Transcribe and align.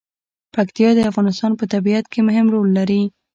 پکتیا 0.55 0.89
د 0.95 0.99
افغانستان 1.11 1.51
په 1.59 1.65
طبیعت 1.73 2.05
کې 2.11 2.19
مهم 2.27 2.45
رول 2.53 2.67
لري. 2.77 3.03